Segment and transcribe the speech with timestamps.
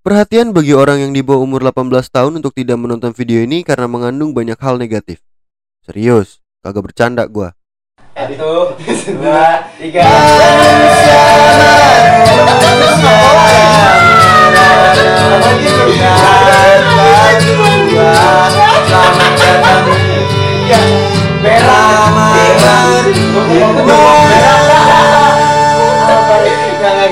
[0.00, 3.84] Perhatian bagi orang yang di bawah umur 18 tahun untuk tidak menonton video ini karena
[3.84, 5.20] mengandung banyak hal negatif.
[5.84, 7.52] Serius, kagak bercanda gua.
[8.16, 8.80] Satu,
[9.20, 10.00] dua, tiga.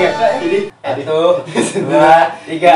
[0.09, 1.45] Satu,
[1.85, 2.73] dua, tiga.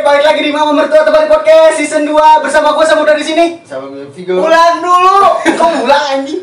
[0.00, 3.60] Balik lagi di Mama Mertua Teman Podcast Season 2 bersama gue Samudra di sini.
[3.68, 4.40] Sama gue Vigo.
[4.40, 5.44] Ulang dulu.
[5.44, 6.40] Kok ulang anjing?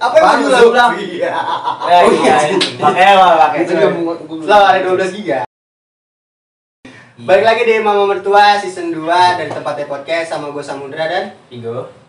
[0.00, 0.62] Apa yang ulang?
[0.72, 0.90] ulang?
[0.96, 1.30] Iya.
[1.84, 2.34] Ya, iya,
[2.80, 3.26] pakai apa?
[3.44, 3.88] Pakai Itu juga
[4.48, 5.38] Lah ada 12 giga.
[7.28, 9.04] Balik lagi di Mama Mertua Season 2
[9.36, 12.05] dari tempatnya podcast sama gue Samudra dan Vigo.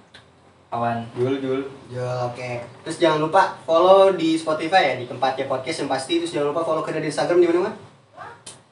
[0.68, 1.08] Awan.
[1.16, 1.62] Jul Jul.
[1.88, 2.50] Jul oke.
[2.84, 6.20] Terus jangan lupa follow di Spotify ya di tempatnya podcast yang pasti.
[6.20, 7.72] Terus jangan lupa follow kita di Instagram di mana?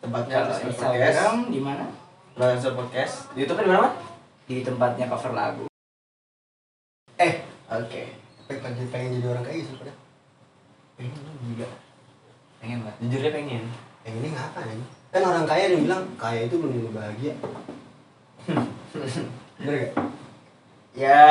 [0.04, 0.62] Tempatnya Podcast.
[0.70, 1.85] Instagram di mana?
[2.35, 3.32] Lorenzo Podcast.
[3.32, 3.90] Di YouTube di mana?
[4.46, 5.66] Di tempatnya cover lagu.
[7.16, 8.13] Eh, Oke.
[8.46, 9.93] pengen, pengen jadi orang kaya gitu pada.
[10.99, 11.16] Pengen
[11.48, 11.68] juga.
[12.62, 12.93] Pengen lah.
[13.01, 13.63] Jujur dia pengen.
[14.05, 14.76] Yang ini ngapa ya?
[15.10, 17.34] Kan orang kaya yang bilang kaya itu belum tentu bahagia.
[19.57, 19.93] Bener gak?
[20.96, 21.21] Ya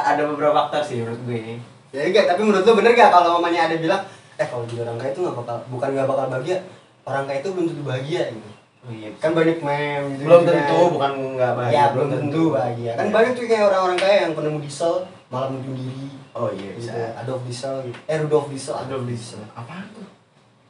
[0.00, 1.60] ada beberapa faktor sih menurut gue.
[1.92, 4.02] Ya enggak, tapi menurut lu bener gak kalau mamanya ada bilang,
[4.40, 6.56] eh kalau jadi orang kaya itu nggak bakal, bukan nggak bakal bahagia,
[7.04, 8.50] orang kaya itu belum tentu bahagia gitu.
[8.80, 9.08] Oh iya.
[9.20, 10.24] Kan banyak gitu.
[10.24, 10.52] Belum kan.
[10.56, 11.76] tentu, bukan nggak bahagia.
[11.76, 12.92] Ya belum tentu bahagia.
[12.96, 13.12] Kan Iya.
[13.12, 14.94] banyak tuh kayak orang-orang kaya yang penemu diesel
[15.28, 16.08] malah bunuh diri.
[16.30, 16.86] Oh iya Gitu.
[16.88, 16.94] bisa.
[17.18, 17.98] Adolf Diesel gitu.
[18.06, 18.74] Eh Rudolf Diesel.
[18.78, 19.42] Adolf Diesel.
[19.52, 20.06] Apaan tuh?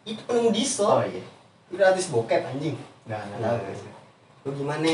[0.08, 0.88] Itu penemu diesel.
[0.88, 1.22] Oh iya.
[1.70, 2.74] Itu artis bokep anjing.
[3.06, 3.60] Nggak nggak.
[4.42, 4.88] Lu gimana?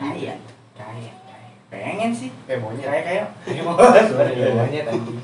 [0.00, 0.34] Kaya.
[0.74, 1.12] Kaya.
[1.68, 2.32] Pengen sih.
[2.44, 2.82] Eh monyet.
[2.82, 3.24] Kaya kaya.
[4.06, 5.14] Sorry, Iya, monyet tadi.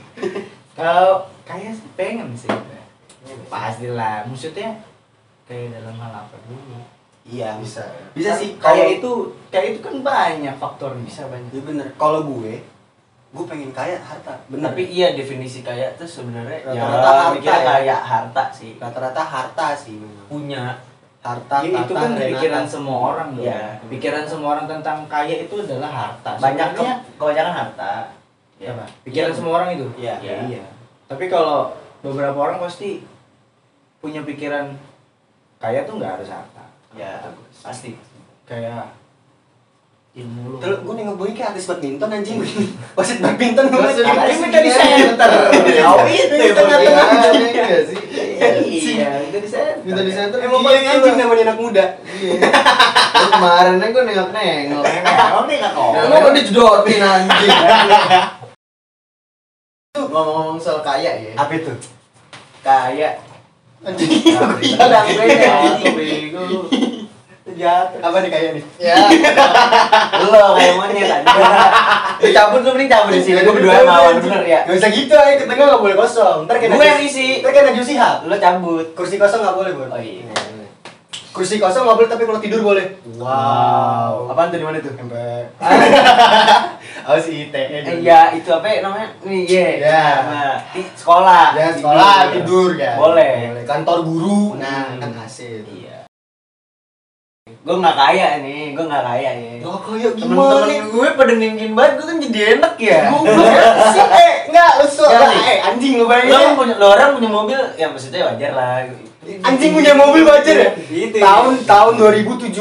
[0.72, 2.50] Kalau kaya sih pengen sih.
[3.46, 4.24] Pastilah.
[4.26, 4.76] Maksudnya
[5.44, 6.80] kayak dalam hal apa dulu?
[7.24, 7.80] Iya Bisa.
[8.12, 8.56] Bisa sih.
[8.56, 9.12] Kaya kalau- itu
[9.48, 11.00] kaya itu kan banyak faktornya.
[11.02, 11.48] Bisa banyak.
[11.50, 11.86] Iya bener.
[11.94, 12.60] Kalau gue,
[13.32, 14.36] gue pengen kaya harta.
[14.46, 14.68] Bener.
[14.68, 17.64] Tapi iya definisi kaya itu sebenarnya ya Rata-rata harta mikirnya ya.
[17.64, 18.76] kaya harta sih.
[18.76, 19.96] rata-rata harta sih.
[20.28, 20.76] Punya.
[21.24, 22.28] Harta, Ini itu kan Renata.
[22.30, 23.48] pikiran semua orang Iya.
[23.48, 23.60] ya.
[23.88, 26.36] Pikiran semua orang tentang kaya itu adalah harta.
[26.36, 27.92] Banyak Sebenarnya ke- kebanyakan harta.
[28.60, 28.88] Ya, Pak.
[29.02, 29.86] Pikiran semua orang itu?
[29.96, 30.14] Iya.
[30.20, 30.64] Ya, iya.
[31.04, 33.08] Tapi kalau beberapa orang pasti
[33.98, 34.76] punya pikiran
[35.56, 36.64] kaya tuh nggak harus harta.
[36.92, 37.24] Ya
[37.58, 37.96] pasti.
[38.44, 38.92] Kayak
[40.14, 40.56] ilmu lu.
[40.62, 42.38] Terus gue nengok boy kayak artis badminton anjing
[42.98, 44.06] Wasit badminton gue badminton
[44.38, 44.78] minta di dia.
[44.78, 45.30] center
[45.90, 47.50] Oh, itu ya, tengah-tengah anjing.
[47.50, 47.98] Iya sih.
[48.94, 49.74] Iya, itu di sana.
[49.82, 50.38] Minta di center.
[50.38, 52.32] Emang paling anjing namanya anak muda Iya.
[53.14, 54.84] Kemarin gue nengok nengok.
[55.98, 57.50] Emang udah dijodohin anjing.
[59.98, 61.34] Ngomong-ngomong soal kaya ya.
[61.34, 61.74] Apa itu?
[62.62, 63.18] Kaya.
[63.82, 64.10] Anjing
[64.78, 65.54] Ada beda.
[65.90, 66.44] Bego.
[67.44, 68.64] Jatuh Apa nih kaya nih?
[68.80, 68.96] Ya.
[70.24, 71.24] Lo kayak monyet tadi.
[72.18, 73.44] Lu cabut lu mending cabut di sini.
[73.44, 74.60] Gue berdua sama Awan bener ya.
[74.64, 77.44] Gak usah gitu aja, ke tengah gak boleh kosong Ntar Gue Najwa- yang isi.
[77.44, 78.86] Ntar kayak Najwa Shihab Lu cabut.
[78.92, 80.32] Kursi kosong gak boleh, Bun Oh iya.
[81.30, 84.32] Kursi kosong gak boleh, tapi kalau tidur boleh Wow.
[84.32, 84.96] Apaan tuh di mana tuh?
[84.96, 85.44] Sampai
[87.06, 89.12] Oh si ITE Eh, Iya, itu apa ya namanya?
[89.20, 89.68] Nih, iya.
[89.78, 90.04] Ya.
[90.24, 91.52] Nah, di sekolah.
[91.52, 93.60] Ya sekolah, tidur ya Boleh.
[93.62, 94.96] Kantor guru, nah Hmm.
[94.98, 95.93] kan itu Iya.
[97.64, 99.52] Gue nggak kaya nih, gue nggak kaya ya.
[99.64, 100.84] Lo kaya gimana nih?
[100.84, 103.00] Temen-temen gue pada ningkin banget, gue kan jadi enak ya.
[103.08, 105.48] Goblok ya sih, eh lu so, Jangan lah, nih.
[105.48, 106.58] eh anjing lu Lo bayangin kan ya.
[106.60, 108.84] punya, lo orang punya mobil, ya maksudnya wajar lah.
[109.24, 110.70] Anjing punya mobil wajar ya?
[110.76, 111.16] Gitu.
[111.16, 112.52] Tahun tahun 2017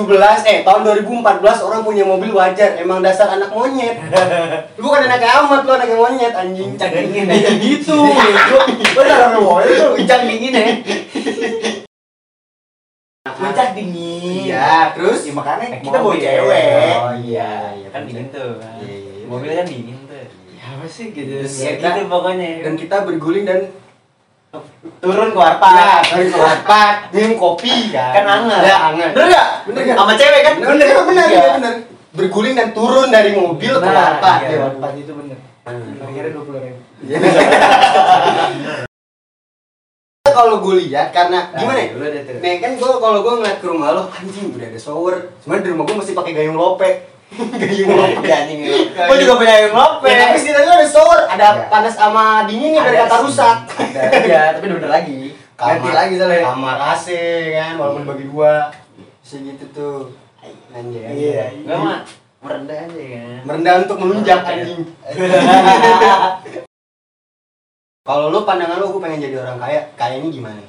[0.48, 2.80] eh tahun 2014 orang punya mobil wajar.
[2.80, 4.00] Emang dasar anak monyet.
[4.80, 6.80] Lu bukan anak amat lu anak monyet anjing.
[6.80, 7.52] Dingin ya.
[7.60, 8.08] gitu.
[8.96, 10.64] Gue taruh monyet tuh, ucak dingin ya.
[13.36, 14.46] Ucak dingin.
[14.46, 16.94] Iya, terus Ya, makanya Naik kita bawa cewek.
[16.96, 18.10] Oh, iya, iya, Kan bener.
[18.10, 18.52] dingin tuh.
[18.58, 18.78] kan.
[18.80, 19.26] Iya, iya, iya.
[19.26, 20.26] Mobil kan dingin tuh.
[20.54, 21.34] Ya apa sih gitu.
[21.40, 22.50] Ya kita- gitu pokoknya.
[22.62, 23.60] Dan kita berguling dan
[25.00, 26.02] turun ke ya, warpat.
[26.06, 28.14] dari ke warpat, minum kopi kan.
[28.14, 28.62] Kan anget.
[28.64, 29.10] Ya, anget.
[29.12, 29.48] Bener gak?
[29.66, 29.96] Bener gak?
[29.98, 30.54] Sama cewek kan?
[30.56, 31.42] Bener, bener, bener, Iya.
[31.42, 31.74] bener, bener.
[32.14, 34.40] Berguling dan turun dari mobil ke Nah, warpat.
[34.40, 34.60] iya, ya.
[34.64, 35.38] warpat itu bener.
[36.00, 36.78] Akhirnya dua puluh ribu.
[40.34, 40.36] Iya.
[40.36, 41.90] kalau gue lihat karena gimana ya?
[42.36, 45.16] Nih kan gue kalau gue ngeliat ke rumah lo anjing udah ada shower.
[45.40, 46.90] Cuman di rumah gue masih pakai gayung lope.
[47.62, 48.22] gayung lope.
[48.22, 48.78] Iya, anjing lu.
[48.94, 50.06] Gua juga punya yang lope.
[50.06, 51.66] Ya, tapi setidaknya ada shower, ada Iya.
[51.68, 53.24] panas sama dingin nih biar Ada kata sih.
[53.26, 53.58] rusak.
[54.28, 55.20] Iya, tapi udah bener lagi.
[55.54, 56.42] Ganti lagi soalnya.
[56.44, 57.08] Kamar AC
[57.54, 58.74] kan, walaupun bagi dua.
[59.22, 60.00] Bisa gitu tuh.
[60.70, 61.06] Anjing.
[61.06, 62.00] Iya, Gua mah
[62.44, 63.26] merendah aja ya.
[63.48, 64.82] Merendah untuk melunjak anjing.
[68.04, 70.60] Kalau lu pandangan lu gue pengen jadi orang kaya, kayaknya gimana?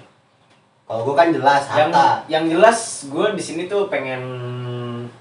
[0.87, 2.23] Kalau gue kan jelas yang harta.
[2.29, 4.23] yang jelas gue di sini tuh pengen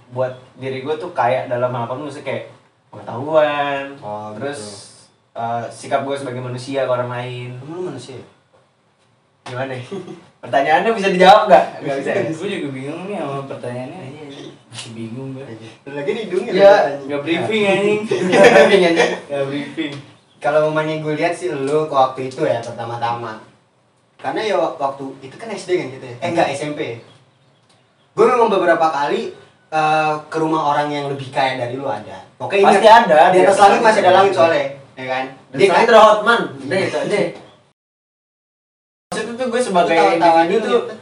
[0.09, 2.43] buat diri gue tuh kayak dalam hal apa maksudnya kayak
[2.93, 4.93] pengetahuan Oh, terus
[5.33, 8.21] eh, sikap gue sebagai manusia ke orang lain Kamu lu manusia.
[9.43, 9.73] gimana
[10.45, 12.23] pertanyaannya bisa dijawab nggak nggak bisa ya?
[12.37, 13.99] gue juga bingung nih sama pertanyaannya
[14.69, 15.45] masih bingung gue
[15.89, 16.51] lagi nih hidungnya.
[16.53, 18.01] ya lagi nggak briefing anjing
[19.25, 19.93] nggak briefing
[20.43, 23.39] Kalau mamanya gue lihat sih lu ke waktu itu ya pertama-tama.
[24.19, 26.15] Karena ya waktu itu kan SD kan gitu ya.
[26.19, 26.99] Eh enggak SMP.
[28.11, 29.31] Gue memang beberapa kali
[29.71, 32.27] eh, ke rumah orang yang lebih kaya dari lu ada.
[32.37, 34.17] Oke, ingat, Pasti ada, Di di atas langit langit masih ada ada.
[34.19, 35.23] langit soalnya, ya kan?
[35.47, 37.19] dan sekarang itu Hotman udah itu aja
[39.13, 40.93] tuh gue sebagai individu tuh gitu.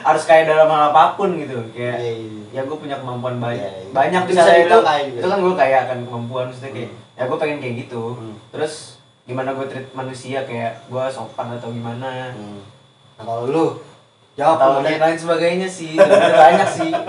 [0.00, 2.42] harus kayak dalam hal apa pun gitu kayak Iya, iya.
[2.50, 3.92] ya gue punya kemampuan banyak Iya, iya.
[3.92, 5.18] banyak Itu bisa itu kaya juga.
[5.20, 7.06] itu kan gue kayak akan kemampuan maksudnya kayak Hmm.
[7.18, 8.38] Ya gue pengen kayak gitu Hmm.
[8.48, 12.62] terus gimana gue treat manusia kayak gue sopan atau gimana Hmm.
[13.18, 13.66] Nah, kalau lu
[14.38, 16.92] jawab atau lu, yang lain sebagainya sih banyak sih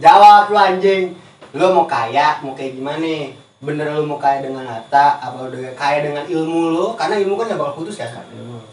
[0.00, 1.12] Jawab lu anjing.
[1.52, 3.28] Lu mau kaya, mau kayak gimana?
[3.60, 6.96] Bener lu mau kaya dengan harta apa udah kaya dengan ilmu lu?
[6.96, 8.08] Karena ilmu kan gak bakal putus kan?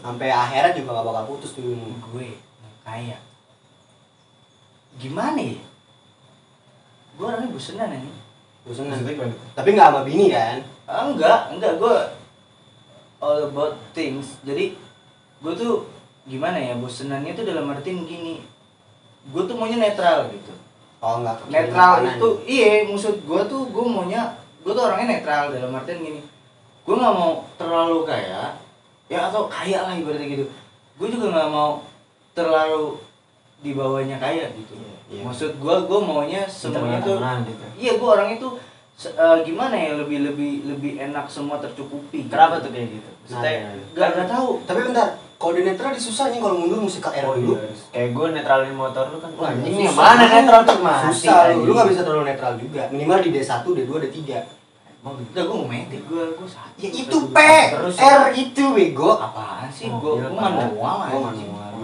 [0.00, 1.92] Sampai akhirat juga gak bakal putus tuh ilmu.
[2.00, 2.32] gue
[2.80, 3.20] kaya
[4.96, 5.60] gimana ya
[7.14, 8.08] gue orangnya bosenan ini
[8.68, 9.32] Bosan gimana?
[9.56, 10.60] Tapi gak sama bini kan?
[10.84, 11.72] ah, enggak enggak.
[11.80, 11.96] Gue
[13.24, 14.36] all about things.
[14.44, 14.76] Jadi
[15.40, 15.88] gue tuh
[16.28, 18.44] gimana ya bosenannya tuh dalam artian gini.
[19.32, 20.52] Gue tuh maunya netral gitu.
[21.00, 21.40] Oh enggak.
[21.48, 26.20] netral itu iya maksud gue tuh gue maunya gue tuh orangnya netral dalam artian gini.
[26.84, 28.56] Gue nggak mau terlalu kaya
[29.08, 30.44] ya atau kaya lah ibaratnya gitu.
[31.00, 31.80] Gue juga nggak mau
[32.36, 33.00] terlalu
[33.64, 34.76] di bawahnya kaya gitu
[35.08, 35.22] iya.
[35.22, 38.52] maksud gue gue maunya semuanya tuh gitu iya gue orangnya tuh
[38.92, 42.30] se- eh, gimana ya lebih lebih lebih enak semua tercukupi gitu.
[42.30, 43.84] kenapa tuh kayak gitu maksudnya Nah, iya.
[43.94, 47.34] Gak, gak tahu Tapi bentar, kalau di netral disusahnya kalau mundur mesti ke R Oh
[47.34, 47.52] dulu.
[47.54, 49.84] iya, kayak gue netralin motor lu kan Wah, anjing susah.
[49.84, 52.82] yang mana netral tuh mati Susah lu, lu gak bisa terlalu netral juga.
[52.88, 54.18] Minimal di D1, D2, D3.
[54.98, 55.30] Emang gitu?
[55.30, 57.38] udah gue mau metik gue gue sakit Ya itu P,
[57.70, 57.94] Terus.
[57.96, 59.10] R itu bego.
[59.14, 61.30] apaan sih gue gue manual Oh,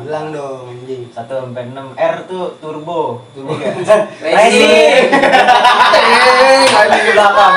[0.05, 1.09] Bilang dong anjing.
[1.09, 3.25] 1 sampai 6 R tuh turbo.
[3.33, 3.57] Turbo.
[4.25, 5.09] Racing.
[6.69, 7.55] Lagi di belakang.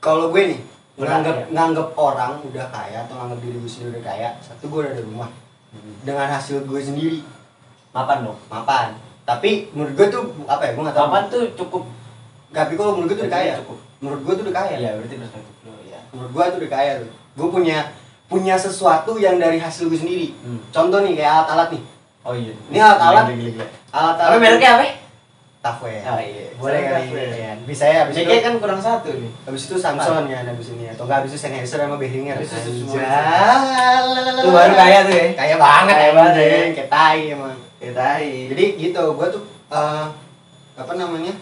[0.00, 0.60] Kalau gue nih,
[0.96, 4.92] nganggap nganggap orang udah kaya atau nganggap diri gue sendiri udah kaya, satu gue udah
[4.96, 5.28] ada rumah
[6.00, 7.20] dengan hasil gue sendiri
[7.92, 8.38] Mapan dong.
[8.48, 8.94] mapan.
[9.28, 10.72] Tapi menurut gue tuh apa ya?
[10.72, 11.06] Gue nggak tahu.
[11.08, 11.82] Mapan tuh cukup.
[12.54, 13.52] Tapi kalau menurut gue tuh udah kaya.
[13.60, 13.78] Cukup.
[14.00, 14.74] Menurut gue tuh udah kaya.
[14.80, 16.00] Iya, berarti perspektif lu ya.
[16.14, 17.10] Menurut gue tuh udah kaya tuh.
[17.36, 17.78] Gue punya
[18.28, 20.28] punya sesuatu yang dari hasil gue sendiri.
[20.44, 20.60] Hmm.
[20.68, 21.82] Contoh nih kayak alat-alat nih.
[22.28, 22.52] Oh iya.
[22.68, 23.24] Ini alat-alat.
[23.88, 24.28] Alat-alat.
[24.28, 24.84] Tapi mereknya apa?
[25.64, 26.04] Tafware.
[26.04, 26.46] Oh iya.
[26.60, 27.52] Boleh kali ya.
[27.64, 28.04] Bisa ya.
[28.04, 29.32] Abis itu, kan kurang satu nih.
[29.48, 30.44] abis itu Samsung ya.
[30.44, 32.36] Abis ini atau enggak abis itu Sennheiser sama Behringer.
[32.36, 33.00] Abis itu semua.
[34.44, 35.26] Lu baru kaya tuh ya.
[35.32, 35.96] Kaya banget.
[35.96, 36.58] Kaya banget ya.
[36.76, 37.56] Kayak tai emang.
[37.80, 38.52] Ya tai.
[38.52, 39.02] Jadi gitu.
[39.16, 39.42] Gue tuh
[39.72, 40.06] eh,
[40.76, 41.32] apa namanya?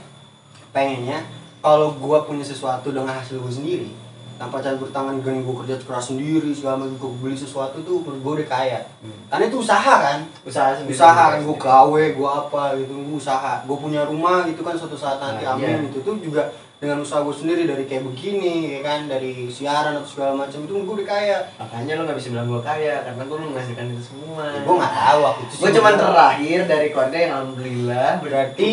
[0.71, 1.19] Pengennya
[1.59, 4.06] kalau gue punya sesuatu dengan hasil gue sendiri
[4.37, 8.21] tanpa campur tangan dengan gue kerja keras sendiri segala macam gue beli sesuatu tuh menurut
[8.21, 9.17] gue udah kaya Hmm.
[9.29, 10.93] karena itu usaha kan usaha sendiri.
[10.93, 14.95] usaha kan gue gawe gue apa gitu gue usaha gue punya rumah gitu kan suatu
[14.95, 15.89] saat nanti Nah, amin iya.
[15.89, 16.43] itu tuh juga
[16.77, 20.73] dengan usaha gue sendiri dari kayak begini ya kan dari siaran atau segala macam itu
[20.77, 21.39] gue udah kaya.
[21.57, 24.45] Makanya lu gak bisa bilang gue kaya karena gue menghasilkan itu semua.
[24.61, 28.71] gue nggak tahu waktu itu Gue cuman terlahir dari keluarga yang alhamdulillah berarti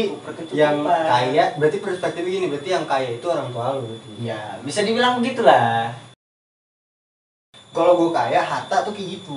[0.51, 4.09] yang kaya berarti perspektifnya gini berarti yang kaya itu orang tua lu berarti.
[4.19, 5.95] Ya, bisa dibilang begitulah.
[7.73, 9.33] kalau gue kaya harta tuh kayak gitu.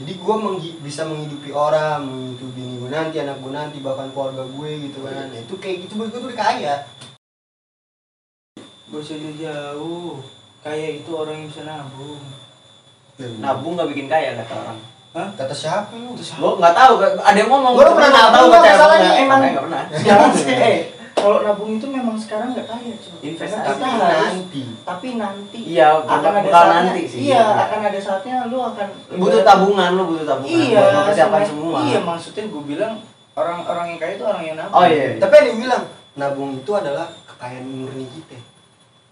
[0.00, 0.34] Jadi gue
[0.80, 5.28] bisa menghidupi orang menghidupi bini gue nanti anak gue nanti bahkan keluarga gue gitu kan.
[5.36, 6.74] Itu kayak gitu buat gue tuh udah kaya
[8.88, 10.18] Usah jauh
[10.58, 12.22] Kaya itu orang yang bisa nabung
[13.38, 14.78] Nabung gak bikin kaya kata orang.
[15.34, 17.74] kata siapa lu Gue nggak tahu, ada yang ngomong.
[17.74, 19.10] Gua pernah nggak nabung, kata masalahnya?
[19.18, 19.82] Emang nggak pernah.
[20.06, 20.54] Jangan sih.
[20.54, 20.78] Eh,
[21.18, 23.18] kalau nabung itu memang sekarang nggak kaya cuy.
[23.26, 23.66] Investasi.
[23.66, 27.18] Tapi nanti tapi nanti Iya, akan ada saatnya, nanti sih.
[27.26, 28.86] Iya, akan ada saatnya lu akan
[29.18, 30.54] Butuh tabungan, lu butuh tabungan.
[30.54, 31.78] Iya, sama- semua.
[31.82, 32.94] Iya, maksudnya gue bilang
[33.34, 34.78] orang-orang yang kaya itu orang yang nabung.
[34.78, 35.18] Oh iya.
[35.18, 35.82] tapi ada yang bilang
[36.14, 38.38] nabung itu adalah kekayaan murni kita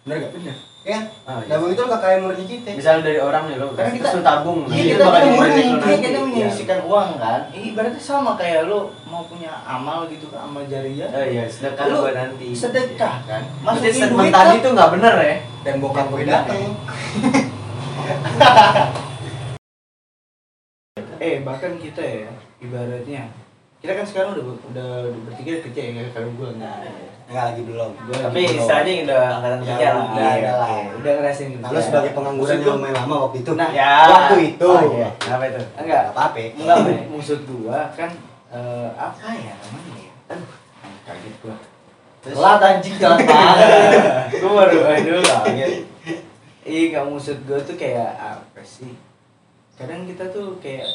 [0.07, 0.33] bener gak?
[0.33, 0.55] bener
[0.87, 1.51] ya Oh, iya.
[1.51, 4.59] nabung itu adalah kekayaan murni kita Misalnya dari orang nih lo, Karena kita- lu tabung.
[4.63, 6.23] Iya, nanti kita, itu bakal murni, kita, kita Iya.
[6.23, 7.41] menyisihkan uang kan.
[7.51, 11.11] Ini berarti sama kayak lu mau punya amal gitu kan, amal jariah.
[11.11, 12.55] Oh iya, sedekah Lu buat nanti.
[12.55, 13.43] Sedekah kan.
[13.43, 14.63] Berarti Masukin statement duit tadi kan.
[14.63, 15.37] tuh nggak bener ya?
[15.61, 16.63] dan bokap gue dateng
[21.19, 22.31] Eh, bahkan kita ya,
[22.63, 23.27] ibaratnya
[23.77, 24.89] kita kan sekarang udah udah, udah
[25.25, 26.77] bertiga kerja ya kalau gue enggak
[27.27, 27.91] Enggak lagi belum.
[27.99, 30.05] Gua Tapi istilahnya udah angkatan Ya, kerja lah.
[30.07, 30.71] udah Iya, ada lah.
[30.95, 33.51] udah ngerasain kerja Lalu sebagai pengangguran yang lumayan lama waktu itu.
[33.53, 33.93] Nah, Ya.
[34.07, 34.63] waktu itu.
[34.65, 35.09] Oh, iya.
[35.11, 35.59] Apa itu?
[35.59, 36.39] enggak Enggak apa-apa.
[36.55, 36.77] enggak
[37.09, 38.11] maksud gua kan
[38.49, 40.51] eh, apa ya namanya ya aduh
[41.03, 41.57] kaget gua
[42.23, 43.71] Terus- telat anjing telat banget
[44.39, 45.73] gua baru aduh kaget
[46.63, 48.95] iya nggak maksud gua tuh kayak apa sih
[49.75, 50.87] kadang kita tuh kayak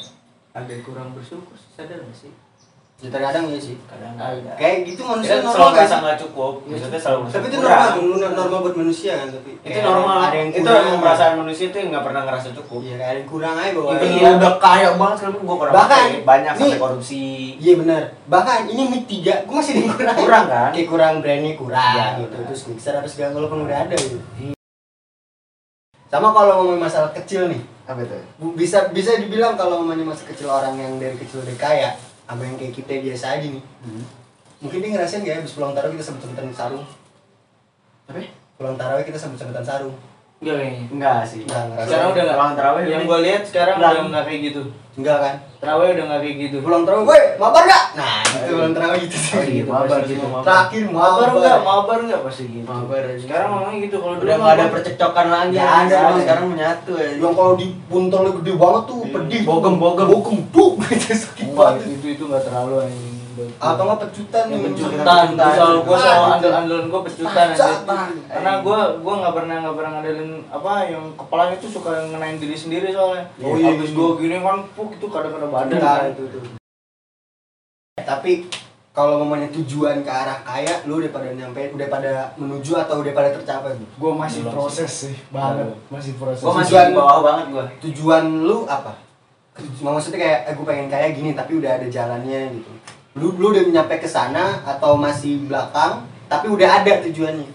[0.51, 2.31] agak kurang bersyukur sadar gak sih
[3.01, 3.73] Ya terkadang ya sih.
[3.89, 4.53] Kadang Agak.
[4.61, 5.73] Kayak gitu manusia selalu normal kan?
[5.73, 6.53] merasa nggak cukup.
[6.69, 9.51] Maksudnya selalu merasa Tapi itu normal, normal, normal buat manusia kan tapi.
[9.57, 10.17] Itu kayak normal.
[10.21, 12.79] Ada yang Itu emang perasaan manusia itu yang nggak pernah ngerasa cukup.
[12.85, 13.89] Iya, ada yang kurang aja bawa.
[13.97, 14.29] Even Iya.
[14.37, 16.21] udah kaya banget sekalipun gua kurang Bahkan, pakai.
[16.21, 17.23] banyak sampai korupsi.
[17.57, 18.03] Iya benar.
[18.29, 20.15] Bahkan ini mid 3, gua masih ada kurang.
[20.21, 20.69] Kurang kan?
[20.69, 22.35] Kayak kurang brandnya kurang Iya, gitu.
[22.37, 22.47] benar.
[22.53, 24.17] Terus mixer apa segala walaupun udah ada gitu.
[26.05, 28.13] Sama kalau ngomongin masalah kecil nih, apa itu
[28.53, 31.95] bisa bisa dibilang kalau ngomongin masa kecil orang yang dari kecil udah kaya
[32.31, 33.63] sama yang kayak kita biasa aja nih.
[34.63, 36.87] Mungkin dia ngerasain gak ya habis pulang taruh kita sebut-sebutan sarung.
[38.07, 38.23] apa
[38.55, 39.95] Pulang tarawih kita sebut-sebutan sarung.
[40.41, 41.39] Enggak kayaknya Enggak sih.
[41.43, 41.85] Enggak, enggak.
[41.85, 45.35] sekarang udah nggak Pulang tarawih yang gua lihat sekarang udah nggak kayak gitu Enggak kan?
[45.55, 47.83] terawih udah nggak kayak gitu Pulang tarawih, woi, mabar gak?
[47.93, 49.31] Nah, itu pulang tarawih gitu sih.
[49.31, 50.25] Oh, gitu, Mabar gitu.
[50.41, 53.19] Terakhir mabar enggak mabar enggak pasti gitu Mabar aja.
[53.21, 55.55] sekarang ngomongnya gitu kalau Udah nggak ada percekcokan lagi.
[55.55, 57.07] Nggak ada, Sekarang- menyatu ya.
[57.15, 59.13] Yang kalau di buntolnya gede banget tuh, Iya.
[59.13, 59.41] pedih.
[59.45, 60.07] Bogem, bogem.
[60.09, 60.73] Bogem, duk.
[60.91, 61.83] Itu sakit Enggak, banget.
[61.93, 63.15] itu itu nggak terlalu anjing
[63.57, 64.59] Atau nggak pecutan nih.
[64.65, 65.93] pecutan Ah, selalu gitu.
[66.27, 67.67] andel andelan gua pecutan aja
[68.27, 72.53] karena gua gua nggak pernah nggak pernah ngandelin apa yang kepalanya tuh suka ngenain diri
[72.53, 73.95] sendiri soalnya Oh, iya, habis iya.
[73.95, 76.11] gua gini kan puk itu kadang kadang badan Nah, kan.
[76.11, 76.43] itu tuh.
[77.97, 78.31] Tapi
[78.91, 83.13] kalau ngomongnya tujuan ke arah kaya, lu udah pada nyampe, udah pada menuju atau udah
[83.13, 87.19] pada tercapai gua masih Belum proses sih banget masih proses Gua masih Tujuan- di bawah
[87.21, 87.65] banget gua.
[87.79, 88.93] Tujuan lu apa?
[89.81, 92.71] Maksudnya kayak, eh, gue pengen kaya gini, tapi udah ada jalannya gitu.
[93.11, 97.49] Lu, lu udah nyampe ke sana atau masih belakang, tapi udah ada tujuannya.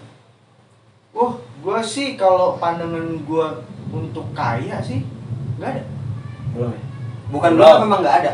[1.17, 1.33] Wah,
[1.65, 5.01] gua sih kalau pandangan gua untuk kaya sih
[5.57, 5.83] nggak ada.
[6.53, 6.81] Belum ya?
[7.33, 7.65] Bukan Belum.
[7.65, 8.33] belum memang nggak ada.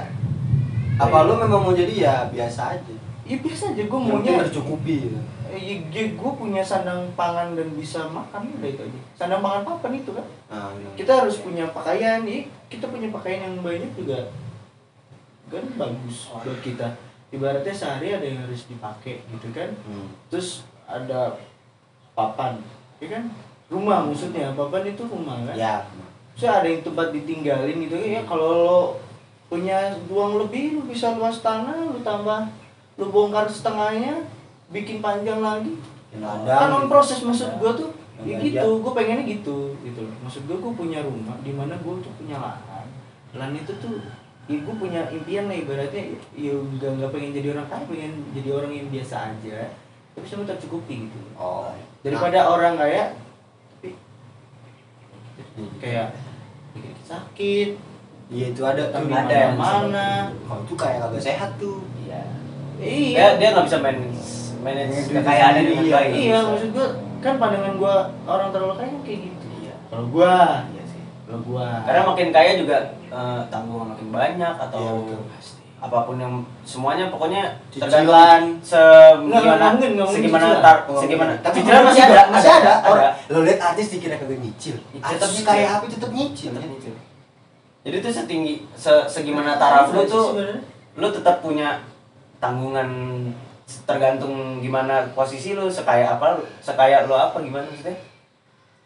[1.00, 2.96] Apa lu memang mau jadi ya biasa aja.
[3.24, 5.20] Ya biasa aja gua Yang maunya tercukupi gitu.
[5.48, 9.00] eh, ya, ya gua punya sandang pangan dan bisa makan udah itu aja.
[9.15, 10.27] Sandang pangan papan itu kan.
[10.51, 10.89] Nah, iya.
[11.00, 14.27] Kita harus punya pakaian, ya kita punya pakaian yang banyak juga
[15.53, 17.12] kan bagus buat kita.
[17.34, 19.74] Ibaratnya sehari ada yang harus dipakai gitu kan.
[19.90, 20.13] Hmm.
[20.30, 21.34] Terus ada
[22.13, 22.62] papan,
[23.02, 23.34] ya kan?
[23.74, 25.58] Rumah maksudnya, papan itu rumah kan?
[25.58, 25.82] Ya.
[26.38, 28.80] Terus ada yang tempat ditinggalin gitu ya kalau lo
[29.54, 32.50] punya uang lebih lu bisa luas tanah lu tambah
[32.98, 34.25] lu bongkar setengahnya
[34.74, 35.78] bikin panjang lagi
[36.50, 37.94] kan on proses maksud gua tuh
[38.25, 42.02] ya gitu gua pengennya gitu gitu loh maksud gua gua punya rumah di mana gua
[42.02, 42.90] tuh punya lahan
[43.38, 44.02] lahan itu tuh
[44.43, 48.50] ya gua punya impian lah ibaratnya ya nggak nggak pengen jadi orang kaya pengen jadi
[48.51, 49.57] orang yang biasa aja
[50.13, 51.71] tapi sama tercukupi gitu Oh.
[52.01, 53.15] daripada orang kaya
[53.73, 53.89] tapi
[55.79, 56.07] kayak
[56.71, 57.69] dikit sakit
[58.25, 58.97] Iya itu ada tuh.
[58.97, 61.85] tapi ada yang mana Kalau itu kayak kagak sehat tuh.
[62.01, 62.21] Iya.
[62.79, 64.25] Dia iya dia nggak bisa manage
[64.57, 65.93] manage kekayaannya diri, dengan iya.
[65.93, 66.12] baik.
[66.15, 66.88] iya maksud gua
[67.19, 67.95] kan pandangan gua
[68.25, 69.75] orang terlalu kaya kayak gitu Iya.
[69.88, 70.33] kalau gua
[70.67, 71.03] Iya sih.
[71.23, 72.77] kalau gua Karena makin kaya juga
[73.13, 75.22] eh, tanggungan makin banyak atau Iya, betul.
[75.84, 78.55] apa pun yang semuanya pokoknya Cicilan.
[78.63, 80.63] segimana cicilan.
[80.63, 81.43] tar segimana iya.
[81.43, 82.74] tapi cicilan masih ada masih ada.
[82.79, 84.79] ada Orang, lo lihat artis dikira kagak nyicil.
[84.79, 86.50] Tetep Tetap kayak apa tetap nyicil.
[86.55, 86.72] Tetap ya.
[86.72, 86.93] nyicil.
[87.84, 90.39] jadi tuh setinggi se segimana taraf lu tuh
[90.96, 91.84] lu tetap punya
[92.39, 92.88] tanggungan
[93.84, 97.96] tergantung gimana posisi lu sekaya apa lu sekaya lu apa gimana maksudnya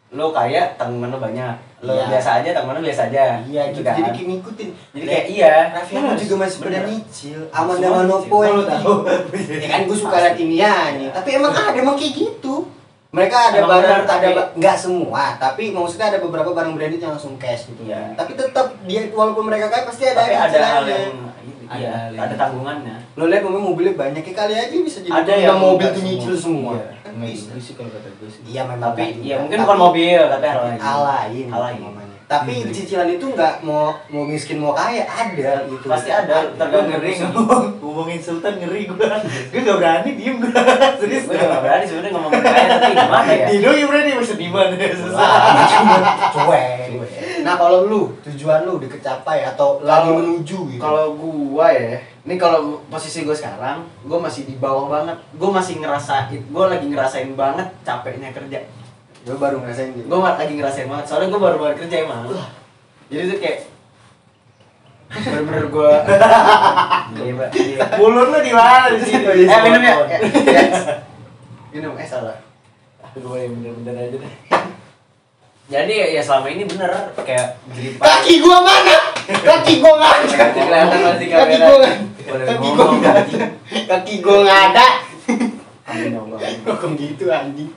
[0.08, 2.04] lu kaya tanggungan lu banyak lu Iya.
[2.08, 3.80] biasa aja tanggungan lu biasa aja Iya gitu.
[3.82, 3.94] kan?
[3.94, 4.68] Jadi kayak ngikutin.
[4.90, 7.40] jadi kayak iya Raffi Ahmad juga masih pada nyicil.
[7.50, 8.48] Amanda Semua Manopo nyicil.
[8.48, 8.94] yang tahu.
[9.52, 11.08] Ya kan gue suka liat ini nih.
[11.12, 12.54] Tapi emang ada emang kayak gitu.
[13.08, 17.36] Mereka ada Emang barang, ada nggak semua, tapi maksudnya ada beberapa barang branded yang langsung
[17.36, 17.84] cash gitu.
[17.84, 18.12] Iya.
[18.12, 20.92] Tapi tetap dia walaupun mereka kaya pasti ada tapi ada hal cicilannya.
[20.92, 21.16] yang
[21.68, 24.98] Ada iya, hal yang- ada tanggungannya Lo lihat mobil mobilnya banyak ya kali aja bisa
[25.04, 26.08] jadi Ada yang mobil tuh semua.
[26.08, 26.72] nyicil semua.
[26.74, 26.86] Iya.
[26.98, 27.50] Kan bisa.
[27.60, 31.46] sih kalau kata gue sih Iya memang tapi ya mungkin bukan mobil tapi hal lain
[31.46, 31.80] hal lain
[32.28, 35.88] Tapi cicilan itu nggak mau mau miskin mau kaya ada gitu.
[35.88, 39.08] pasti ada Gue tergantung ngeri ngomong ngomongin Sultan ngeri gue
[39.48, 40.52] gue gak berani diem gue
[41.00, 44.48] serius gue gak berani sebenarnya ngomong kaya tapi gimana ya Dino yang berani masa di
[44.52, 45.30] mana susah
[45.88, 46.88] Wah, cuek.
[47.42, 50.80] Nah kalau lu tujuan lu udah kecapai atau lagi menuju gitu.
[50.80, 51.96] Kalau gua ya,
[52.28, 55.16] ini kalau posisi gua sekarang, gua masih di bawah banget.
[55.38, 58.60] Gua masih ngerasain, gua lagi ngerasain banget capeknya kerja.
[59.26, 60.06] Gue baru ngerasain gitu.
[60.06, 62.30] Gua lagi ngerasain banget, soalnya gua baru baru kerja emang.
[63.08, 63.58] Jadi tuh kayak
[65.08, 66.04] bener-bener gua
[67.16, 67.46] Iya, Iya.
[67.48, 67.84] Iya.
[67.96, 69.24] Mulut lu di mana di situ?
[69.48, 69.94] Eh, minum ya.
[70.44, 70.62] Ya.
[71.72, 72.36] Minum eh salah.
[73.18, 74.34] Gue yang bener-bener aja deh.
[75.68, 78.96] Jadi ya selama ini bener kayak jadi Kaki gua mana?
[79.28, 80.36] Kaki gua nggak ada.
[80.56, 81.76] Kelihatan pasti Kaki gua
[82.28, 83.46] kaki gua nggak ada.
[83.84, 84.86] Kaki gua nggak ada.
[85.88, 86.38] Amin ya Allah.
[86.64, 87.68] Kok gitu anjing?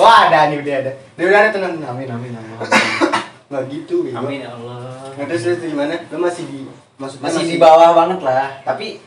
[0.00, 0.92] Kok ada nih udah ada.
[1.14, 1.72] Nih udah ada tenang.
[1.84, 2.56] Amin amin amin.
[3.50, 3.96] Nggak gitu.
[4.06, 4.16] bego.
[4.16, 4.80] Amin ya Allah.
[5.12, 5.92] Nah, terus terus gimana?
[6.08, 6.58] Lu masih di
[6.96, 8.48] maksudnya Masih di bawah banget lah.
[8.62, 9.02] Tapi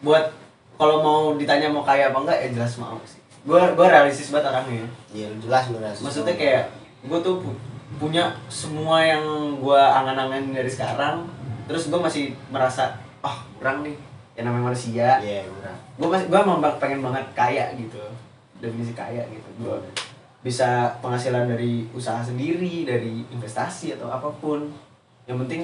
[0.00, 0.24] buat
[0.74, 3.22] kalau mau ditanya mau kaya apa enggak ya jelas mau sih.
[3.44, 4.84] Gue gue realistis banget orangnya.
[5.10, 5.96] Iya, jelas lu jelas.
[6.00, 6.62] Maksudnya kayak
[7.02, 7.60] gue tuh pu-
[7.96, 9.22] punya semua yang
[9.56, 11.24] gue angan-angan dari sekarang.
[11.64, 13.96] Terus gue masih merasa ah kurang nih.
[14.34, 15.22] Ya namanya manusia.
[15.22, 15.76] Iya, udah.
[15.94, 18.02] gue masih gue emang bak- pengen banget kaya gitu
[18.58, 19.76] definisi kaya gitu gue
[20.44, 24.68] bisa penghasilan dari usaha sendiri dari investasi atau apa pun.
[25.24, 25.62] Yang penting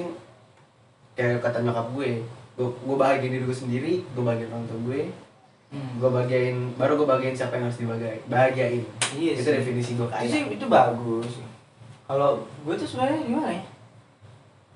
[1.13, 2.25] kayak kata nyokap gue
[2.57, 5.01] gue gue bahagiain diri gue sendiri gue bahagiain orang tua gue.
[5.71, 8.83] Gue bahagiain baru gue bahagiain siapa yang harus dibahagiain bahagiain.
[9.13, 9.53] Iya itu sih.
[9.61, 11.31] definisi gue itu kaya sih itu bagus.
[12.09, 13.63] Kalau gue tuh sebenarnya gimana ya?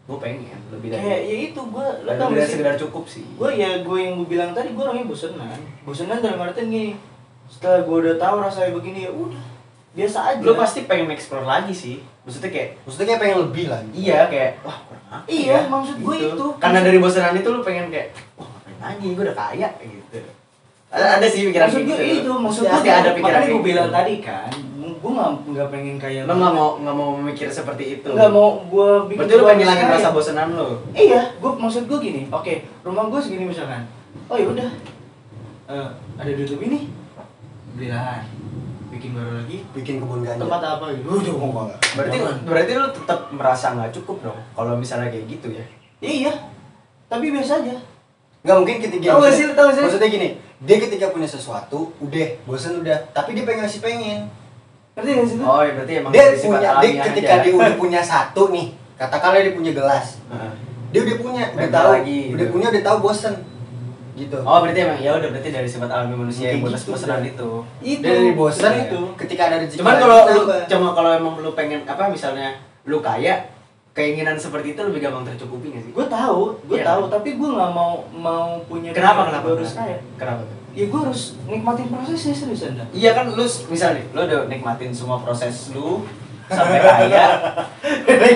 [0.06, 2.54] Gue pengen lebih kayak dari ya itu gue lebih dari sih?
[2.54, 3.26] sekedar cukup sih.
[3.42, 5.58] Gue ya gue yang gue bilang tadi gue orangnya bosenan.
[5.82, 6.94] Bosenan dalam artian gini
[7.50, 9.55] setelah gue udah tahu rasanya begini ya udah
[9.96, 13.80] biasa aja lo pasti pengen explore lagi sih maksudnya kayak Maksudnya kayak pengen lebih lah.
[13.90, 15.60] Iya kayak wah kurang apa Iya, ya?
[15.66, 16.46] maksud gue itu.
[16.58, 20.20] Karena dari bosanan itu lu pengen kayak wah ngapain lagi gue udah kaya gitu.
[20.86, 22.20] Ada, ada sih pikiran maksud gue gitu.
[22.22, 23.96] itu maksud gue ada pikiran makanya gue bilang gitu.
[23.96, 24.52] tadi kan
[24.96, 28.10] gue nggak nggak pengen kayak Lo nggak mau nggak mau memikir seperti itu.
[28.10, 30.68] nggak mau gue bikin Berarti gua pengen ngilangin rasa bosanan lu.
[30.92, 33.86] iya gue maksud gue gini oke rumah gue segini misalkan
[34.26, 34.70] oh ya udah
[35.66, 36.90] Eh, ada di YouTube ini
[37.74, 38.22] beli lahan
[38.96, 40.42] bikin baru lagi Bikin kebun ganja.
[40.42, 45.12] tempat apa gitu udah mau Berarti berarti lu tetap merasa nggak cukup dong kalau misalnya
[45.12, 45.66] kayak gitu ya.
[46.00, 46.34] iya
[47.06, 47.76] tapi biasa aja
[48.46, 49.82] Nggak mungkin ketika Tahu sih, tahu sih?
[49.82, 50.30] Maksudnya gini,
[50.62, 54.20] dia ketika punya sesuatu, udah bosan udah, tapi dia pengen ngasih pengen.
[54.94, 55.38] ngerti nggak sih?
[55.42, 57.42] Oh, ya berarti emang Dia punya, dia ketika aja.
[57.42, 60.52] dia udah punya satu nih, katakanlah dia punya gelas, Heeh.
[60.94, 62.54] dia udah punya, udah tahu, lagi, udah gitu.
[62.54, 63.34] punya, udah tahu bosan,
[64.16, 64.38] gitu.
[64.42, 67.50] Oh berarti emang ya udah berarti dari sifat alami manusia yang bosan gitu, bosanan itu.
[67.84, 68.84] itu dari bosan Iya.
[68.88, 69.80] itu, ketika ada rezeki.
[69.84, 73.52] Cuman kalau lu cuma kalau emang lu pengen apa misalnya lu kaya,
[73.92, 75.92] keinginan seperti itu lebih gampang tercukupi gak sih?
[75.92, 76.86] gue tahu gue Iya.
[76.86, 79.52] tahu tapi gue nggak mau mau punya Kenapa kenapa?
[79.52, 80.58] harus kaya Kenapa tuh?
[80.72, 85.20] ya gue harus nikmatin prosesnya serius anda Iya kan lu misalnya lu udah nikmatin semua
[85.20, 86.04] proses lu
[86.46, 87.26] sampai kaya.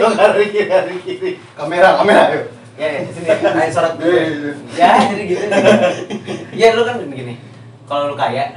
[1.57, 2.45] kamera, kamera, yuk.
[2.79, 4.07] Ya, ya sini, ayo sorot dulu.
[4.07, 4.51] Iya, iya.
[4.73, 5.43] Ya, jadi gitu.
[6.55, 7.35] Ya lu kan gini.
[7.83, 8.55] Kalau lu kaya,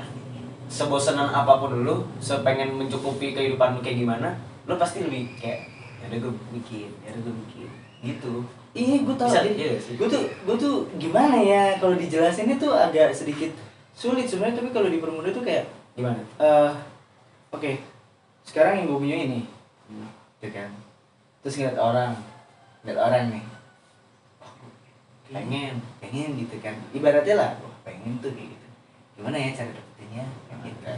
[0.67, 4.29] sebosenan apa pun lu, sepengen mencukupi kehidupan lu kayak gimana,
[4.65, 5.67] lu pasti lebih kayak
[5.99, 7.69] ya udah gue bikin, ya udah gue bikin.
[8.03, 8.35] Gitu.
[8.73, 9.95] iya gue tahu Bisa, iya sih.
[9.95, 13.53] gue tuh gue tuh gimana ya kalau dijelasin itu agak sedikit
[13.93, 16.17] sulit sebenarnya tapi kalau dipermudah tuh kayak Gimana?
[16.41, 16.73] eh
[17.53, 17.69] oke
[18.43, 19.41] sekarang yang gue punya ini
[19.87, 20.09] Hmm.
[20.41, 20.73] ya kan
[21.45, 22.17] terus ngeliat orang
[22.81, 23.43] ngeliat orang nih
[25.33, 25.75] Pengen.
[25.99, 26.77] pengen gitu kan.
[26.93, 28.67] Ibaratnya lah wah pengen tuh kayak gitu.
[29.17, 30.25] Gimana ya cara dapetinnya?
[30.63, 30.93] Gitu.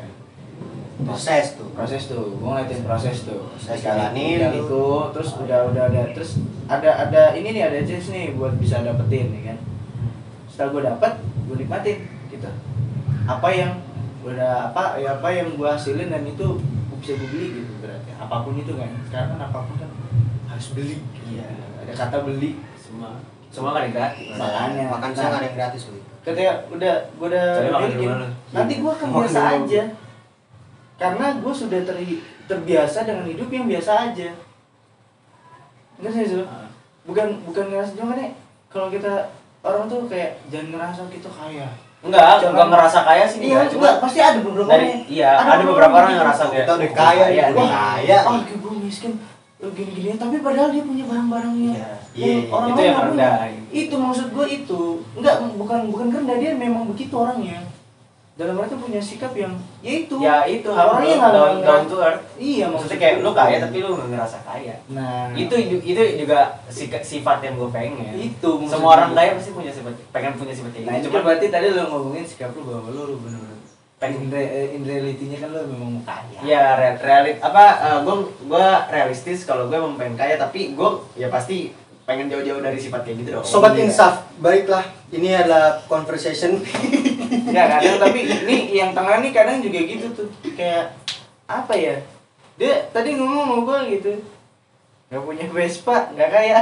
[1.05, 1.69] Proses tuh.
[1.71, 2.25] proses tuh.
[2.39, 3.55] Gue ngeliatin proses tuh.
[3.59, 8.35] Sekali jalanin itu terus udah udah ada terus ada ada ini nih ada chance nih
[8.35, 9.59] buat bisa dapetin ya kan?
[10.51, 11.99] Setelah gue dapet gue nikmatin
[12.31, 12.51] gitu.
[13.31, 13.73] Apa yang
[14.25, 18.11] udah apa ya apa yang gue hasilin dan itu gua bisa gue beli gitu berarti.
[18.19, 18.91] Apa pun itu kan.
[19.07, 19.91] Sekarang kan apa pun kan
[20.51, 20.99] harus beli.
[21.31, 21.47] Iya.
[21.87, 22.59] Ada kata beli.
[22.79, 23.19] Semua
[23.55, 24.35] semua kan yang gratis.
[24.35, 24.85] Makanya.
[24.91, 25.17] Makan Nah.
[25.17, 26.03] siang ada yang gratis loh.
[26.25, 27.45] ketika udah gue udah
[27.85, 28.09] bikin,
[28.51, 29.83] nanti gue akan biasa aja
[30.97, 34.33] karena gue sudah ter- terbiasa dengan hidup yang biasa aja
[35.95, 36.43] enggak sih Zul?
[36.43, 36.65] Ah.
[37.05, 38.31] bukan bukan ngerasa cuma kan ya,
[38.67, 39.13] kalau kita
[39.61, 41.69] orang tuh kayak jangan ngerasa kita kaya
[42.01, 45.05] Enggak, Jangan- enggak ngerasa kaya sih iya enggak, cuma enggak pasti ada beberapa dari orang
[45.09, 48.17] iya, ada, beberapa orang yang ngerasa kayak Kita udah "Oh, kaya, kaya udah nih." kaya.
[48.19, 49.13] ah kayak gue miskin
[49.71, 53.33] gini-gini tapi padahal dia punya barang-barangnya Iya, yang iya, orang itu lain yang nggak rendah.
[53.35, 53.61] punya.
[53.73, 54.81] itu maksud gue itu
[55.15, 57.59] enggak bukan bukan rendah dia memang begitu orangnya
[58.35, 61.97] dalam arti punya sikap yang ya itu Ya itu orangnya harus nggak down, down to
[61.97, 62.23] earth.
[62.35, 64.75] iya Maksudnya kayak lu kaya tapi lu nggak ngerasa kaya.
[64.89, 65.79] nah Itu itu
[66.19, 68.11] juga sika- sifat yang gue pengen.
[68.13, 71.09] Itu Semua orang kaya pasti punya sifat pengen punya sifat kayak nah itu gitu.
[71.09, 73.55] kan Cuma berarti tadi lo ngomongin sikap lu bahwa lu lu bener-bener
[74.07, 77.65] in, re- eh, in reality-nya kan lu memang kaya ya real, realit apa
[78.01, 81.73] gue gue realistis kalau gue emang pengen kaya tapi gue ya pasti
[82.05, 83.45] pengen jauh-jauh dari sifat kayak gitu dong.
[83.45, 83.89] Sobat Iya.
[83.89, 84.85] Insaf, baiklah.
[85.09, 86.61] Ini adalah conversation.
[87.49, 90.93] ya kadang tapi ini yang tengah nih kadang juga gitu tuh kayak
[91.45, 91.97] apa ya
[92.55, 94.13] dia tadi ngomong sama gue gitu
[95.15, 96.59] nggak punya Vespa nggak kaya.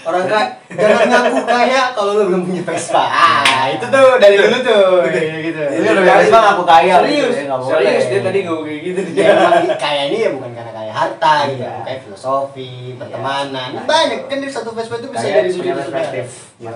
[0.00, 3.04] Orang kaya, jangan ngaku kaya kalau lu belum punya Vespa.
[3.04, 5.60] Ah itu tuh dari dulu tuh kayak gitu.
[5.76, 7.28] Ini udah beres bang aku kaya serius?
[7.28, 7.68] gitu ya, boleh.
[7.76, 8.04] serius?
[8.08, 9.32] Dia tadi ngomong kayak gitu ya
[9.76, 11.72] kaya ini ya bukan karena kaya harta gitu Iya.
[11.84, 13.68] kayak filosofi pertemanan.
[13.84, 16.24] Banyak kan dari satu Vespa itu bisa Kaya dari sudut perspektif.
[16.56, 16.70] Iya,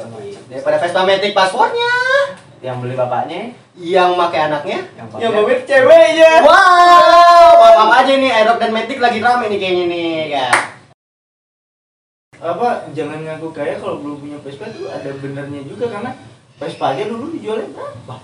[0.47, 1.95] daripada Vespa Matic paspornya
[2.61, 3.43] Yang beli bapaknya,
[3.75, 4.87] yang make anaknya.
[4.95, 6.33] Yang yang pakai- bawa ceweknya.
[6.47, 7.53] Wow!
[7.59, 10.55] Maaf aja nih Aerox dan Matic lagi rame nih kayaknya nih kan
[12.43, 16.11] apa jangan ngaku kaya kalau belum punya Vespa tuh ada benernya juga karena
[16.59, 18.17] Vespa aja dulu dijualnya berapa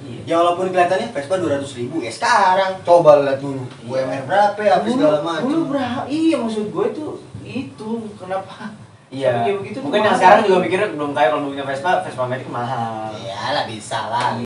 [0.00, 0.20] Iya.
[0.26, 4.86] ya walaupun kelihatannya Vespa 200 ribu ya sekarang coba lihat dulu UMR berapa ya apa
[4.90, 7.04] segala dulu macam berapa iya maksud gue itu
[7.46, 8.74] itu kenapa
[9.10, 9.42] Iya.
[9.58, 13.10] Begitu Mungkin yang sekarang juga pikir belum kaya kalau punya Vespa, Vespa Matic mahal.
[13.18, 14.38] Iyalah bisa lah.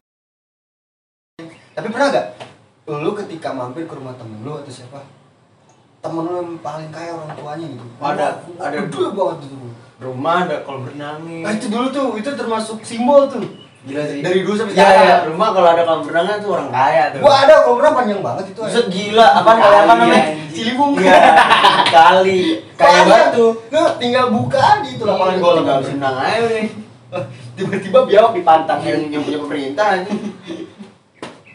[1.77, 2.27] Tapi pernah gak
[2.89, 5.05] lu ketika mampir ke rumah temen lu atau siapa
[6.05, 8.77] temen lu yang paling kaya orang tuanya gitu Ada- Wah, ada.
[8.79, 9.57] gede banget itu
[9.97, 11.39] Rumah ada kalau berenangnya.
[11.41, 13.41] nah itu dulu tuh itu termasuk simbol tuh
[13.85, 14.21] Gila sih.
[14.21, 17.19] dari dulu sampai Ya, ya, sekarang rumah kalau ada kolam berenangnya tuh orang kaya tuh.
[17.21, 20.25] gua ada kalau pernah panjang banget itu Buset gila, apa kali apa namanya?
[20.51, 21.21] Ciliwung Iya,
[21.87, 22.41] kali.
[22.81, 23.53] Kaya banget tuh.
[23.67, 26.67] lu tinggal buka aja itu lapangan bola Tinggal senang aja nih.
[27.57, 30.09] tiba-tiba biawak dipantang Yang yang punya pemerintah nih.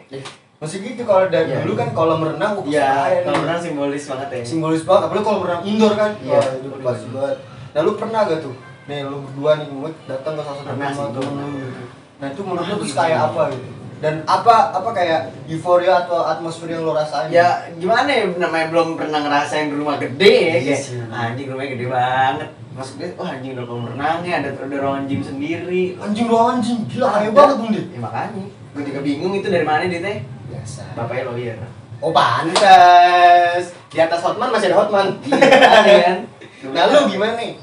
[0.60, 1.64] masih gitu kalau dari Iya.
[1.64, 3.24] dulu kan kolam renang Iya, kaya nih.
[3.24, 4.40] kolam berenang simbolis banget ya.
[4.44, 6.40] simbolis banget apalagi kalau berenang indoor kan Iya.
[6.54, 7.38] itu pasti banget
[7.70, 10.92] nah lu pernah gak tuh nih lu berdua nih mau datang ke salah satu rumah
[10.92, 11.82] sih, temen lu gitu
[12.20, 13.70] nah itu menurut lu tuh kayak apa gitu
[14.00, 18.96] dan apa apa kayak euforia atau atmosfer yang lo rasain Ya gimana ya namanya belum
[18.96, 20.96] pernah ngerasain rumah gede ya Iya kayak sih.
[21.06, 22.50] anjing rumahnya gede banget.
[22.72, 25.84] Maksudnya wah anjing udah kolam renangnya ada ada ruangan gym sendiri.
[25.98, 27.36] anjing lu anjing gila kaya Ada.
[27.38, 30.18] banget dia Ya makanya gue juga bingung itu dari mana dia teh.
[30.60, 31.58] Biasa Bapaknya lawyer.
[31.98, 36.18] oh pantes di atas hotman masih ada hotman Iya kan?
[36.76, 37.56] nah lu gimana nih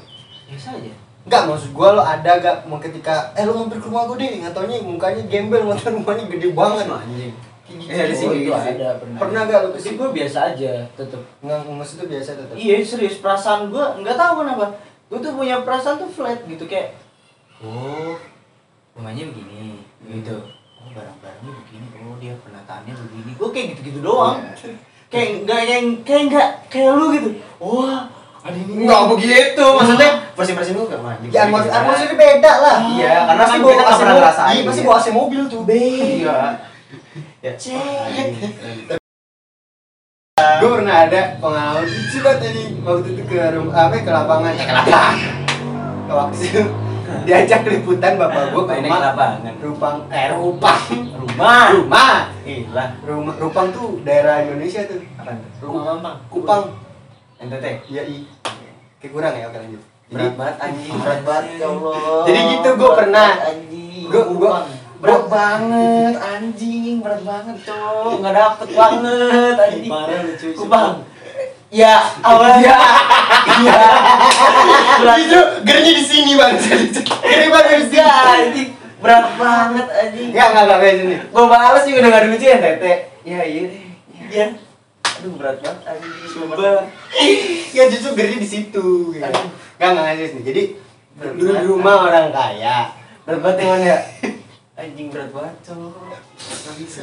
[0.47, 0.91] Biasa aja.
[1.21, 4.39] Enggak, maksud gua lo ada gak mau ketika eh lu mampir ke rumah gua deh,
[4.39, 6.87] nggak taunya mukanya gembel, mata rumahnya gede banget.
[6.87, 7.35] Anjing.
[7.67, 7.83] Gitu.
[7.83, 8.71] Eh, ada sih Oh, gitu sih.
[8.73, 9.95] ada pernah Pernah gak lu ke sini?
[9.97, 12.55] gue biasa aja tetep Nggak, maksud itu biasa tetap.
[12.55, 14.65] iya serius perasaan gue nggak tahu kenapa
[15.05, 16.95] gue tuh punya perasaan tuh flat gitu kayak
[17.59, 18.15] oh
[18.93, 20.39] rumahnya begini gitu
[20.87, 21.87] oh barang-barangnya begini.
[21.99, 23.31] Oh dia penataannya begini.
[23.35, 24.39] Gue kayak gitu-gitu doang.
[25.11, 27.29] Kayak nggak yang kayak nggak kayak lu gitu.
[27.59, 28.07] Wah
[28.47, 28.71] ada ini.
[28.87, 31.27] Enggak begitu, maksudnya versi-versi lu enggak mandi.
[31.35, 32.77] Ya, atmos atmosfernya beda lah.
[32.95, 34.31] Iya, karena pasti kan bawa nggak AC pernah mobil.
[34.31, 34.87] Iya, pasti iya.
[34.87, 35.61] bawa AC mobil tuh.
[35.67, 36.37] Iya.
[37.43, 37.51] Ya,
[40.37, 41.83] Gue pernah ada pengalaman.
[41.83, 44.53] Lucu banget ini waktu itu ke rumah apa ke lapangan.
[44.53, 45.17] Ke lapangan.
[46.07, 46.61] Ke waktu
[47.23, 49.53] diajak liputan bapak gue ke rumah lapangan.
[49.57, 50.81] Rupang eh Rupang
[51.13, 51.65] Rumah.
[51.75, 52.85] rumah Gila.
[53.01, 55.47] rumah Rupang tuh daerah Indonesia tuh Apa tuh?
[55.63, 56.17] rumah Mampang.
[56.27, 56.63] Kupang
[57.37, 57.65] NTT.
[57.87, 58.25] iya i
[58.97, 60.95] kayak kurang ya oke lanjut Berat banget anjing.
[60.95, 62.23] Berat banget, ya Allah.
[62.23, 63.29] Jadi gitu, gua Berat pernah.
[63.43, 64.03] Anjing.
[64.07, 64.63] Gua- gua-
[64.97, 68.11] berat banget anjing, berat banget, Cok.
[68.15, 69.91] Enggak dapet banget anjing.
[69.91, 70.93] parah lucu Kupang.
[71.67, 72.75] Ya, awalnya.
[73.59, 73.81] Iya.
[75.03, 78.69] Berat itu gernya di sini bang gede banget di sini Enggak, anjing.
[79.03, 80.27] Berat banget anjing.
[80.31, 82.93] nggak nggak nggak kayak sini Gua balas juga gak lucu ya, Tete.
[83.27, 83.83] Ya, iya deh.
[84.31, 84.47] Iya.
[85.19, 86.13] Aduh, berat banget anjing.
[86.31, 86.71] Coba.
[87.75, 89.39] ya justru gernya di situ gitu.
[89.77, 90.61] Nggak nggak nggak sini jadi
[91.17, 92.93] dulu di rumah orang kaya
[93.27, 93.97] Berat banget ya.
[94.77, 95.89] Anjing berat banget, Cok.
[96.37, 97.01] Gak bisa.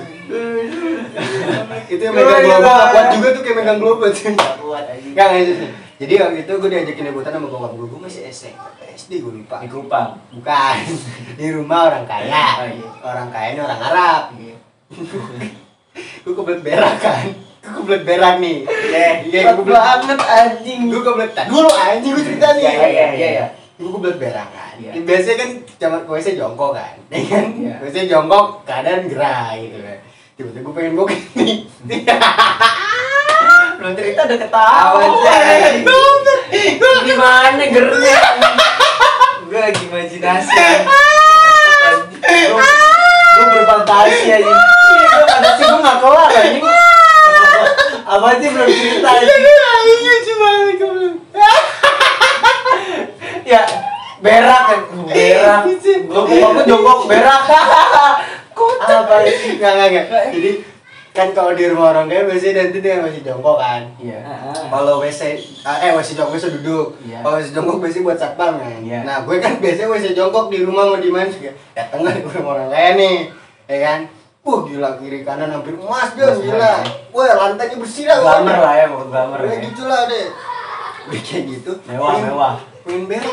[1.85, 5.13] itu yang megang global kuat juga tuh kayak megang global Gak kuat anjing.
[5.13, 5.31] nggak
[5.95, 9.59] jadi waktu itu gue diajakin liputan sama bokap gue gue masih SMP SD gue lupa
[9.59, 10.19] Di Kupang.
[10.31, 10.77] bukan
[11.39, 12.89] di rumah orang kaya Oh, iya.
[13.01, 14.57] orang kaya ini orang Arab Iya.
[16.21, 17.27] gue kebelet berak kan
[17.61, 18.59] gue kebelet berak nih
[18.91, 20.81] Eh, berat gue banget anjing.
[20.89, 23.81] gue kebelet dulu anjing gue cerita nih Iya, iya, iya, iya, iya.
[23.81, 24.93] gue kebelet berak kan Iya.
[25.01, 27.75] biasanya kan zaman WC jongkok kan ya kan Iya.
[27.81, 29.99] WC jongkok keadaan gerai gitu kan
[30.35, 31.57] tiba-tiba gue pengen bokeh nih
[33.75, 34.97] Belum cerita udah ketawa.
[36.49, 36.81] Sih.
[37.05, 38.17] Gimana gernya?
[39.45, 40.57] Gue lagi imajinasi.
[42.25, 44.41] Gue berfantasi aja.
[44.49, 46.65] Gue fantasi gue gak kelar anjing.
[48.07, 49.43] Apa sih belum cerita anjing?
[49.85, 51.13] iya cuma gue
[53.45, 53.61] Ya,
[54.25, 54.81] berak kan.
[55.05, 55.61] Berak.
[56.09, 57.43] Gue gue jongkok berak.
[58.85, 59.59] Apa sih?
[59.59, 60.51] nggak nggak jadi
[61.15, 64.19] kan kalau di rumah orang kaya biasanya nanti dia masih jongkok kan Iya.
[64.67, 67.23] kalau WC ah, eh WC jongkok WC duduk Iya.
[67.23, 68.99] kalau WC jongkok biasanya buat satpam kan Iya.
[69.07, 72.29] nah gue kan biasanya WC jongkok di rumah mau di mana juga dateng kan ke
[72.35, 73.17] rumah orang kaya nih
[73.71, 74.01] ya kan
[74.45, 76.85] Wah gila kiri kanan hampir emas Emas gila banget,
[77.17, 79.65] Wah lantainya bersih lah Glamour lah ya, mau glamour Kayak ya.
[79.73, 80.27] gitu lah deh
[81.17, 82.55] kayak gitu Mewah, mewah.
[82.85, 83.25] Berak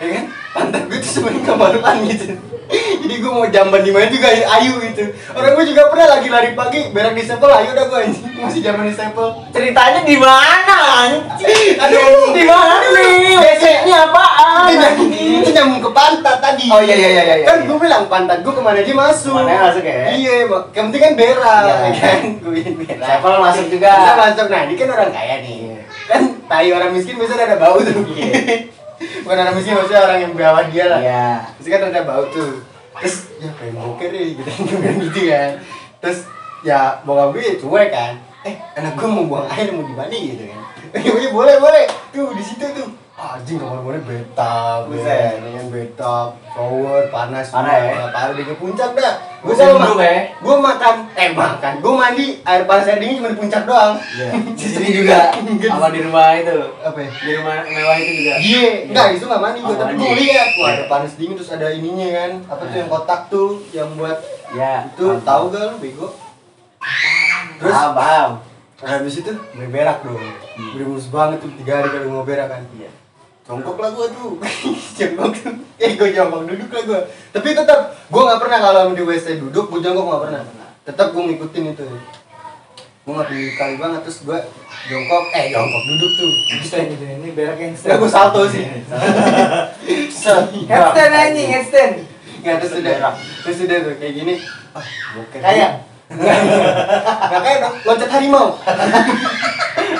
[0.00, 0.24] ya kan?
[0.52, 2.26] Pantat gue tuh sebenarnya kemaluan gitu.
[2.72, 5.04] Jadi gue mau jamban di mana juga ayu gitu.
[5.30, 8.60] Orang gue juga pernah lagi lari pagi berak di sepel ayo udah gue anjing masih
[8.60, 11.76] zaman di sepel Ceritanya di mana anjing?
[11.76, 13.36] aduh Di mana nih?
[13.36, 14.72] Basicnya apaan?
[15.12, 16.66] itu nyambung ke pantat tadi.
[16.68, 17.46] Oh iya iya iya iya.
[17.46, 19.36] kan gue bilang pantat gue ke mana aja masuk.
[19.38, 19.96] Aja masuk ya?
[20.08, 21.76] iya yang penting kan berak Iya.
[21.76, 22.20] ya kan?
[22.40, 22.96] Gue berak.
[22.96, 23.88] Level masuk juga.
[23.90, 24.46] bisa masuk.
[24.48, 25.56] Nah ini kan orang kaya nih.
[25.68, 25.91] Kan
[26.48, 28.02] tai orang miskin biasanya ada bau tuh.
[29.24, 31.00] Bukan orang miskin maksudnya orang yang bawa dia lah.
[31.02, 31.28] Iya.
[31.58, 32.62] Terus kan ada bau tuh.
[33.02, 34.42] Terus ya pengen boker deh gitu.
[34.80, 35.50] Bilang gitu kan.
[36.02, 36.18] Terus
[36.62, 38.12] ya bokap gue cuek kan.
[38.46, 40.60] Eh anak gue mau buang air mau di mana gitu kan.
[40.94, 41.84] Eh boleh boleh.
[42.14, 45.38] Tuh di situ tuh Anjing kamar mandi betap Buset.
[45.38, 48.10] Dengan betap Shower panas Parah ya?
[48.10, 50.18] Udah ke puncak dah Gue selalu duduk makan ya?
[50.42, 54.28] Gue makan Eh makan Gue mandi air panas air dingin cuma di puncak doang Iya.
[54.58, 55.30] Di sini juga
[55.62, 56.58] sama di rumah itu.
[56.82, 57.10] Apa ya?
[57.12, 58.34] Di rumah mewah itu juga.
[58.36, 60.74] Iya, enggak itu nggak mandi gue, Oh, tapi gue lihat, wah Iya.
[60.74, 64.18] ada panas dingin terus ada ininya kan, apa tuh yang kotak tuh, yang buat
[64.50, 64.86] Ya.
[64.88, 66.08] itu tahu gak lu bego?
[67.58, 68.30] Terus Paham, paham.
[68.82, 70.18] habis itu mulai berak dong,
[70.74, 72.62] udah mulus banget tuh tiga hari kalau mau berak kan.
[72.72, 72.90] Iya.
[73.42, 74.38] Jongkok lah gue tuh,
[75.02, 77.00] jongkok tuh, eh gue jongkok duduk lah gue.
[77.34, 80.42] Tapi tetap gue nggak pernah kalau di WC duduk, gue jongkok nggak pernah.
[80.86, 81.86] Tetap gue ngikutin itu.
[83.02, 84.38] Gue nggak pilih kali banget terus gue
[84.86, 86.30] jongkok, eh jongkok duduk tuh.
[86.54, 87.98] Handstand gitu ini berak handstand.
[87.98, 88.62] Gue salto sih.
[90.22, 91.92] Handstand anjing, handstand.
[92.42, 94.34] Nggak, terus udah Terus udah tuh kayak gini
[94.74, 94.82] Ah,
[95.30, 95.70] Kayak
[96.10, 98.46] Nggak kayak dong, loncat harimau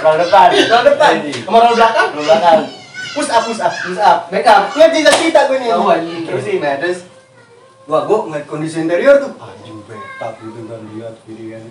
[0.02, 0.48] Roll depan.
[0.50, 2.81] Roll depan, sama roll belakang Roll belakang.
[3.12, 6.24] Push up, push up, push up Back up, bisa cerita gue nih Oh, anjing.
[6.24, 7.04] Terusin, nah terus
[7.84, 11.62] Wah, gue ngeliat kondisi interior tuh Anjing, betap gitu kan, lihat gitu kan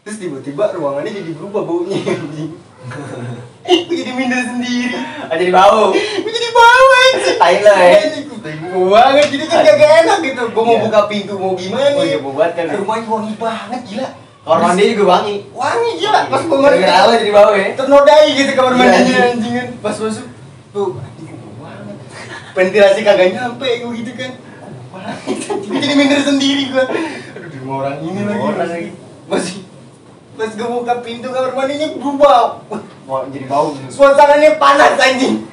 [0.00, 2.50] Terus tiba-tiba ruangannya jadi berubah baunya anjing
[3.86, 5.92] Gue jadi minder sendiri Ah, jadi bau.
[5.92, 8.00] Gue jadi bau anjing Tai lo ya.
[8.18, 10.82] Gue bego banget, jadi kan gak enak gitu Gue mau Iya.
[10.82, 12.64] buka pintu, mau gimana Oh iya, buat kan.
[12.66, 14.08] Rumahnya wangi banget, gila
[14.40, 15.34] Kamar mandi juga wangi.
[15.52, 16.68] wangi gila pas gue lo
[17.12, 17.68] jadi bau ya.
[17.76, 19.22] ternodai gitu kamar Iya, mandinya anjing.
[19.28, 20.26] anjing kan pas masuk
[20.72, 21.28] tuh anjing
[21.58, 21.96] banget.
[22.54, 24.32] Ventilasi kagak nyampe gue gitu kan.
[25.68, 26.84] Gua jadi minder sendiri gue
[27.36, 28.40] aduh di rumah orang ini lagi.
[28.40, 28.90] Orang lagi.
[29.28, 29.56] masih
[30.38, 32.62] pas gue buka pintu kamar mandinya berubah
[33.08, 33.72] Mau jadi bau.
[33.88, 35.48] suasananya panas anjing.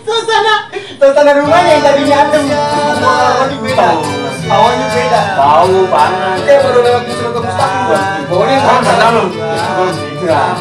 [0.00, 2.44] Suasana suasana rumahnya yang tadinya adem.
[2.48, 3.88] Mandi beda.
[4.48, 5.20] Bawahnya beda.
[5.36, 6.40] Bau panas.
[6.40, 8.00] kayak baru lewat di Surat Mustaqim gua
[8.48, 9.24] Kan panas pernah lu?
[10.20, 10.56] Enggak.